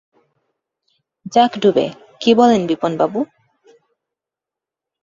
[1.33, 1.85] যাক ডুবে,
[2.21, 3.19] কী বলেন বিপিনবাবু!